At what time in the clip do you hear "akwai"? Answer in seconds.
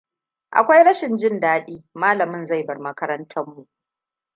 0.51-0.83